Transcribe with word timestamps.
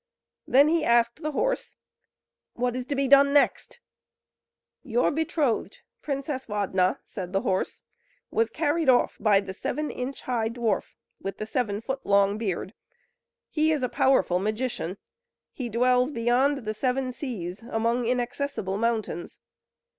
Then 0.47 0.67
he 0.67 0.83
asked 0.83 1.21
the 1.21 1.33
horse: 1.33 1.75
"What 2.55 2.75
is 2.75 2.87
to 2.87 2.95
be 2.95 3.07
done 3.07 3.33
next?" 3.35 3.79
"Your 4.81 5.11
betrothed, 5.11 5.81
Princess 6.01 6.49
Ladna," 6.49 6.97
said 7.05 7.33
the 7.33 7.41
horse, 7.41 7.83
"was 8.31 8.49
carried 8.49 8.89
off 8.89 9.17
by 9.19 9.41
the 9.41 9.53
seven 9.53 9.91
inch 9.91 10.23
high 10.23 10.49
dwarf, 10.49 10.95
with 11.21 11.37
the 11.37 11.45
seven 11.45 11.81
foot 11.81 12.03
long 12.03 12.39
beard; 12.39 12.73
he 13.47 13.71
is 13.71 13.83
a 13.83 13.89
powerful 13.89 14.39
magician; 14.39 14.97
he 15.53 15.69
dwells 15.69 16.09
beyond 16.09 16.65
the 16.65 16.73
seven 16.73 17.11
seas, 17.11 17.61
among 17.61 18.07
inaccessible 18.07 18.79
mountains. 18.79 19.37